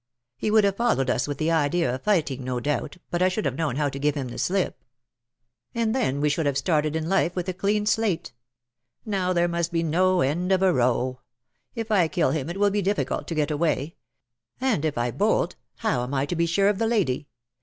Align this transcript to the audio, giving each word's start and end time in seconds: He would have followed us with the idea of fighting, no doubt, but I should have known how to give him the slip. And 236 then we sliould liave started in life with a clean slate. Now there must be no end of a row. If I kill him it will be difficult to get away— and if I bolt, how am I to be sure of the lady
He 0.35 0.49
would 0.49 0.63
have 0.63 0.77
followed 0.77 1.11
us 1.11 1.27
with 1.27 1.37
the 1.37 1.51
idea 1.51 1.93
of 1.93 2.01
fighting, 2.01 2.43
no 2.43 2.59
doubt, 2.59 2.97
but 3.11 3.21
I 3.21 3.29
should 3.29 3.45
have 3.45 3.53
known 3.53 3.75
how 3.75 3.87
to 3.87 3.99
give 3.99 4.15
him 4.15 4.29
the 4.29 4.39
slip. 4.39 4.83
And 5.75 5.93
236 5.93 6.01
then 6.03 6.21
we 6.21 6.29
sliould 6.29 6.51
liave 6.51 6.57
started 6.57 6.95
in 6.95 7.07
life 7.07 7.35
with 7.35 7.47
a 7.49 7.53
clean 7.53 7.85
slate. 7.85 8.33
Now 9.05 9.31
there 9.31 9.47
must 9.47 9.71
be 9.71 9.83
no 9.83 10.21
end 10.21 10.51
of 10.51 10.63
a 10.63 10.73
row. 10.73 11.19
If 11.75 11.91
I 11.91 12.07
kill 12.07 12.31
him 12.31 12.49
it 12.49 12.57
will 12.59 12.71
be 12.71 12.81
difficult 12.81 13.27
to 13.27 13.35
get 13.35 13.51
away— 13.51 13.95
and 14.59 14.85
if 14.85 14.97
I 14.97 15.11
bolt, 15.11 15.55
how 15.75 16.01
am 16.01 16.15
I 16.15 16.25
to 16.25 16.35
be 16.35 16.47
sure 16.47 16.67
of 16.69 16.79
the 16.79 16.87
lady 16.87 17.27